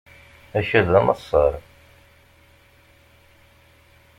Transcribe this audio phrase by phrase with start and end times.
[0.59, 1.53] Akal d amassaṛ.